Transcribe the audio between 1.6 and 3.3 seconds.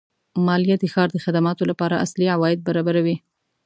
لپاره اصلي عواید برابروي.